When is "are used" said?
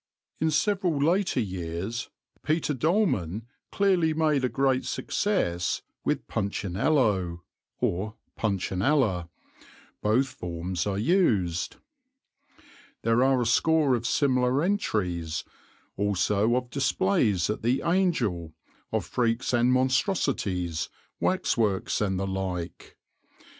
10.87-11.75